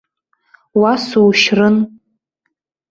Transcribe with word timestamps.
Уа 0.79 0.93
сушьрын! 1.07 1.75